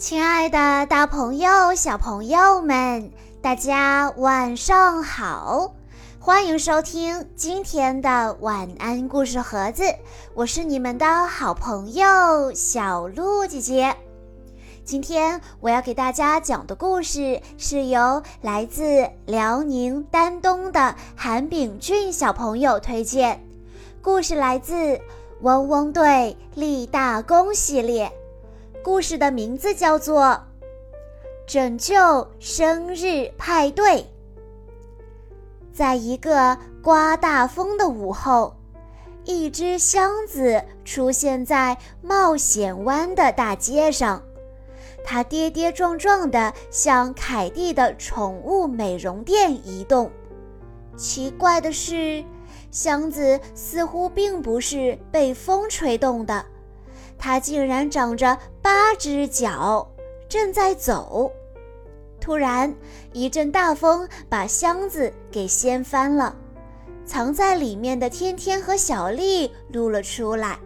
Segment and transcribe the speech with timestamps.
[0.00, 3.12] 亲爱的，大朋友、小朋友们，
[3.42, 5.74] 大家晚上好！
[6.18, 9.84] 欢迎收听今天的晚安故事盒子，
[10.32, 13.94] 我是你们的好朋友小鹿姐姐。
[14.86, 23.38] 今天我要给大家讲的故事是由来自辽宁丹东的韩炳俊小朋友推荐，
[24.00, 24.74] 故事来自
[25.42, 28.10] 《汪汪队立大功》系列。
[28.82, 30.22] 故事的名字叫做
[31.46, 33.96] 《拯救生日派对》。
[35.72, 38.56] 在一个刮大风的午后，
[39.24, 44.22] 一只箱子出现在冒险湾的大街上，
[45.04, 50.10] 它跌跌撞撞地向凯蒂的宠物美容店移动。
[50.96, 52.24] 奇怪的是，
[52.70, 56.44] 箱子似乎并不是被风吹动的。
[57.20, 59.86] 它竟然长着八只脚，
[60.26, 61.30] 正在走。
[62.18, 62.74] 突然，
[63.12, 66.34] 一阵大风把箱子给掀翻了，
[67.04, 70.58] 藏在里面的天天和小丽露了出来。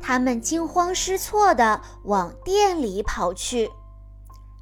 [0.00, 3.70] 他们惊慌失措地往店里跑去。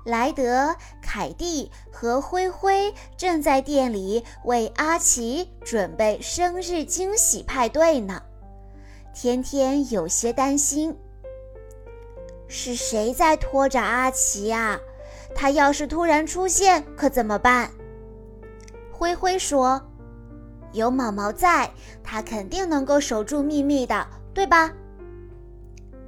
[0.05, 8.23] 莱德、凯蒂和灰灰正在店里为阿奇准备生日惊喜派对呢。
[9.13, 10.97] 天天有些担心。
[12.49, 14.79] 是谁在拖着阿奇呀？
[15.35, 17.71] 他要是突然出现，可怎么办？
[18.91, 19.83] 灰灰说
[20.73, 21.71] ：“有毛毛在，
[22.03, 24.73] 他肯定能够守住秘密的，对吧？”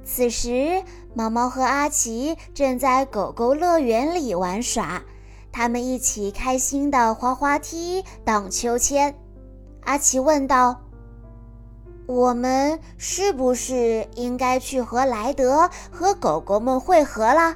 [0.03, 5.03] 此时，毛毛和阿奇正在狗狗乐园里玩耍，
[5.51, 9.13] 他们一起开心地滑滑梯、荡秋千。
[9.81, 10.81] 阿奇问道。
[12.09, 17.55] 我们是不是应该去和莱德和狗狗们会合了？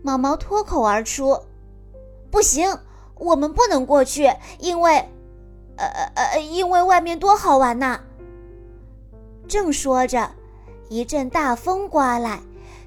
[0.00, 1.40] 毛毛脱口而出
[2.30, 2.78] ：“不行，
[3.16, 4.96] 我们不能过去，因为，
[5.76, 7.98] 呃呃呃，因为外面多好玩呐！”
[9.48, 10.30] 正说着，
[10.88, 12.38] 一阵大风刮来，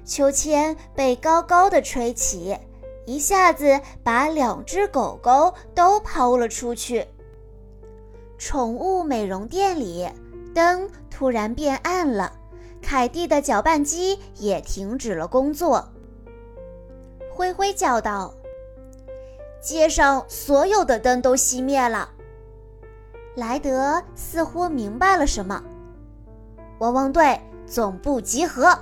[0.06, 2.56] 秋千被高高的吹起，
[3.04, 7.06] 一下子把两只狗狗都抛了出去。
[8.38, 10.08] 宠物美容店里。
[10.56, 12.32] 灯突然变暗了，
[12.80, 15.86] 凯蒂的搅拌机也停止了工作。
[17.30, 18.32] 灰灰叫道
[19.60, 22.08] ：“街上所有的灯都熄灭了。”
[23.36, 25.62] 莱德似乎明白了什么。
[26.78, 28.78] 汪汪队总部集合，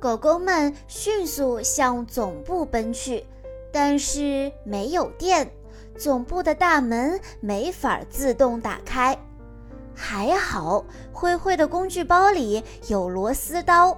[0.00, 3.26] 狗狗们迅速向总部奔去，
[3.70, 5.50] 但是没有电，
[5.98, 9.18] 总部的大门没法自动打开。
[9.96, 13.96] 还好，灰灰的工具包里有螺丝刀，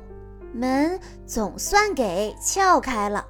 [0.52, 3.26] 门总算给撬开了。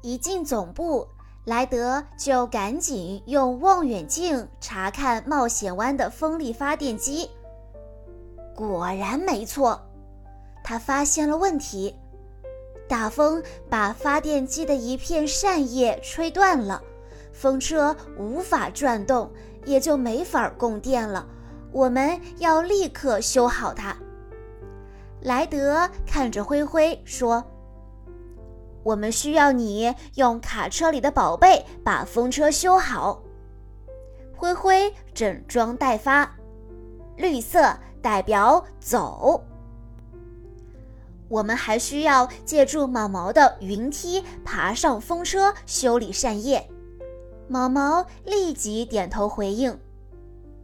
[0.00, 1.06] 一进总部，
[1.44, 7.30] 莱德就赶紧用望远镜查看冒险湾的风力发电机。
[8.54, 9.80] 果然没错，
[10.64, 11.94] 他发现了问题：
[12.88, 16.82] 大风把发电机的一片扇叶吹断了，
[17.32, 19.30] 风车无法转动，
[19.66, 21.26] 也就没法供电了。
[21.76, 23.94] 我们要立刻修好它。
[25.20, 27.44] 莱德看着灰灰说
[28.82, 33.22] ：“我们需要你用卡车里的宝贝把风车修好。”
[34.34, 36.34] 灰灰整装待发，
[37.18, 39.44] 绿色代表走。
[41.28, 46.66] 我们还需要借助毛毛的云梯爬上风车，修理扇叶。
[47.48, 49.78] 毛毛立即点头回应：“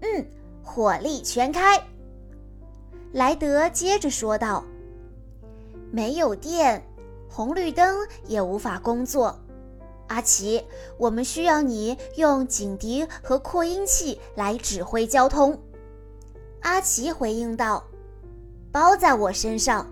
[0.01, 0.27] 嗯。”
[0.63, 1.83] 火力全开，
[3.13, 4.65] 莱德接着说道
[5.91, 6.83] ：“没有电，
[7.29, 9.39] 红绿灯也无法工作。
[10.07, 10.65] 阿奇，
[10.99, 15.59] 我们需要你用警笛和扩音器来指挥交通。”
[16.63, 17.85] 阿奇回应道
[18.71, 19.87] ：“包在我身上。”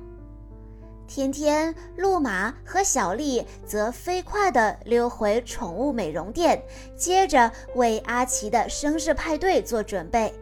[1.09, 6.63] 天天、路马和小丽则飞快地溜回宠物美容店，
[6.97, 10.33] 接着为阿奇的生日派对做准备。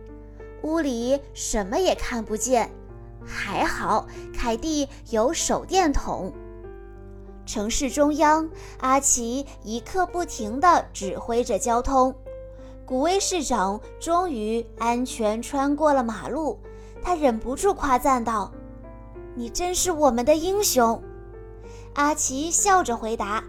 [0.62, 2.70] 屋里什么也看不见，
[3.24, 6.32] 还好凯蒂有手电筒。
[7.46, 8.48] 城市中央，
[8.80, 12.14] 阿奇一刻不停地指挥着交通。
[12.84, 16.58] 古威市长终于安全穿过了马路，
[17.02, 18.50] 他忍不住夸赞道
[19.36, 21.02] ：“你真是我们的英雄！”
[21.94, 23.44] 阿奇笑着回答：“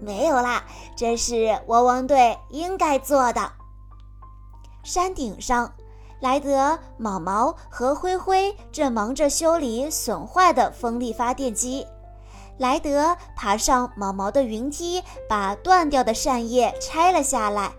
[0.00, 0.64] 没有啦，
[0.96, 3.52] 这是汪汪队应该做的。”
[4.84, 5.72] 山顶上。
[6.20, 11.86] 莱德、毛毛和灰灰正忙着修理损坏的风力发电机。
[12.58, 17.72] 莱德爬上毛毛的云梯，把断掉的扇叶拆了下来。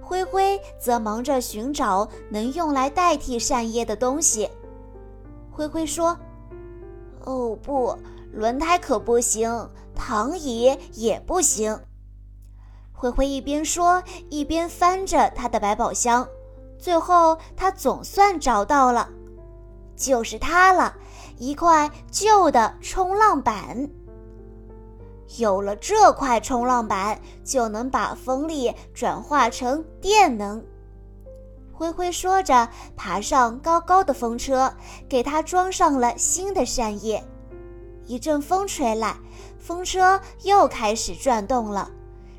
[0.00, 4.48] 灰灰则忙着寻找能用来代替扇叶的东西。
[5.50, 6.18] 灰灰说
[7.24, 7.96] ：“哦不，
[8.32, 11.78] 轮胎可不行，躺椅也不行。”
[12.92, 16.26] 灰灰一边说，一边翻着他的百宝箱。
[16.84, 19.08] 最后，他总算找到了，
[19.96, 20.94] 就是它了，
[21.38, 23.88] 一块旧的冲浪板。
[25.38, 30.62] 有了这块冲浪板，就能把风力转化成电能。
[31.72, 34.70] 灰灰说着，爬上高高的风车，
[35.08, 37.24] 给它装上了新的扇叶。
[38.04, 39.16] 一阵风吹来，
[39.58, 41.90] 风车又开始转动了，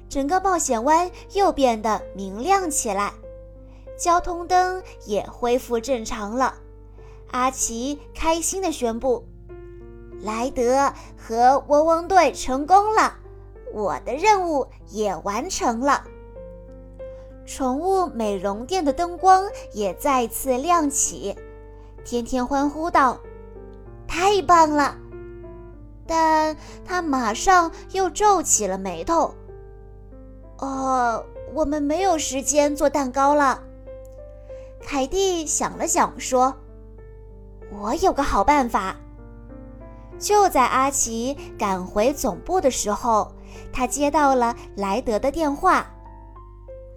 [0.08, 3.12] 整个冒险湾又变得明亮起来。
[3.98, 6.56] 交通灯也恢复正常了，
[7.32, 9.26] 阿奇开心地宣布
[10.22, 13.16] ：“莱德和嗡嗡队成功了，
[13.74, 16.04] 我的任务也完成了。”
[17.46, 21.36] 宠物美容店的灯光也再次亮起，
[22.04, 23.20] 天天欢呼道
[24.08, 24.98] ：“太棒了！”
[26.08, 29.34] 但他马上又皱起了眉头
[30.58, 33.62] ：“哦，我们没有时间做蛋糕了。”
[34.86, 36.56] 凯蒂想了想，说
[37.74, 38.96] ：“我有个好办法。”
[40.20, 43.34] 就在阿奇赶回总部的时候，
[43.74, 45.88] 他接到了莱德的电话：“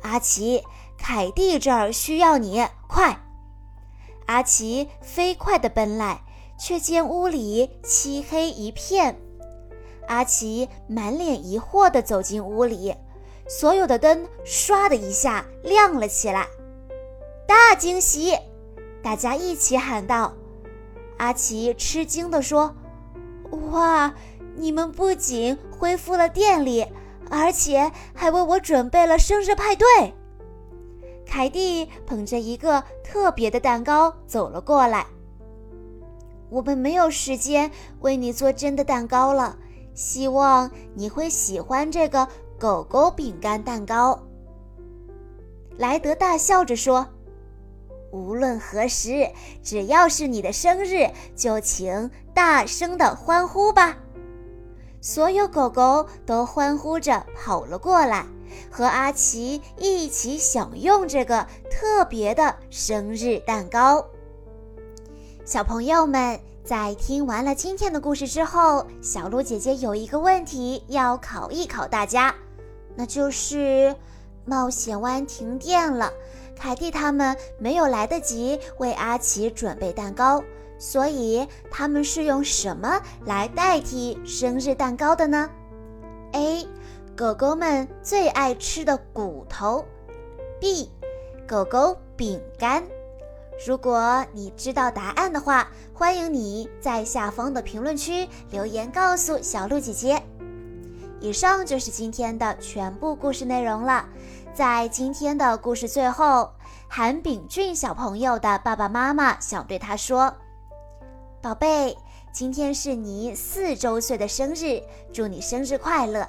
[0.02, 0.62] 阿奇，
[0.98, 3.18] 凯蒂这儿需要你，快！”
[4.26, 6.20] 阿奇飞快地奔来，
[6.58, 9.18] 却见屋里漆黑一片。
[10.08, 12.94] 阿奇满脸疑惑地走进屋里，
[13.48, 16.46] 所有的灯唰的一下亮了起来。
[17.48, 18.36] 大惊喜！
[19.02, 20.34] 大家一起喊道。
[21.16, 22.76] 阿奇吃惊地说
[23.72, 24.12] ：“哇，
[24.54, 26.86] 你们不仅恢复了电力，
[27.30, 29.86] 而且还为我准备了生日派对。”
[31.24, 35.06] 凯蒂捧着一个特别的蛋糕走了过来。
[36.50, 39.56] 我们没有时间为你做真的蛋糕了，
[39.94, 42.28] 希望你会喜欢这个
[42.58, 44.22] 狗狗饼干蛋糕。
[45.78, 47.06] 莱德大笑着说。
[48.10, 49.30] 无论何时，
[49.62, 53.96] 只要是你的生日，就请大声的欢呼吧！
[55.00, 58.26] 所有狗狗都欢呼着跑了过来，
[58.70, 64.04] 和阿奇一起享用这个特别的生日蛋糕。
[65.44, 72.34] 小朋友们，在听完了今天的故事之后，小鹿姐姐有一个问题要考一考大家，
[72.96, 73.94] 那就是
[74.44, 76.12] 冒险湾停电了。
[76.58, 80.42] 凯蒂他们没有来得及为阿奇准备蛋糕，
[80.78, 85.48] 所以他们是用什么来代替生日蛋糕的呢
[86.32, 86.66] ？A.
[87.16, 89.84] 狗狗们最爱吃的骨头。
[90.60, 90.90] B.
[91.46, 92.84] 狗狗饼干。
[93.66, 100.22] 如果你知道答案的话，欢迎你在下方的评论区留言告诉小鹿姐姐。
[101.20, 104.08] 以上就是今天的全部故事内容了。
[104.58, 106.50] 在今天的故事最后，
[106.88, 110.34] 韩炳俊小朋友的爸爸妈妈想对他说
[111.40, 111.96] ：“宝贝，
[112.32, 116.26] 今天是你四周岁的生日，祝你生日快乐！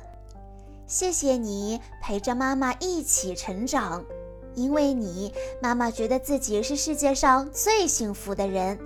[0.86, 4.06] 谢谢你陪着妈妈一起成长，
[4.54, 8.78] 因为你，妈妈觉得自己是世界上最幸福的人。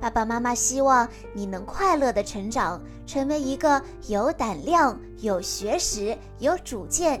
[0.00, 7.20] 爸爸妈妈希望你能快乐的成长，成为一个有胆量、有学识、有主见。”